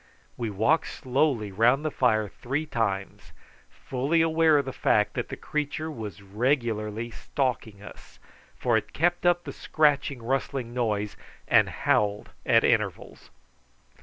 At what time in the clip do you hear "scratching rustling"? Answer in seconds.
9.53-10.73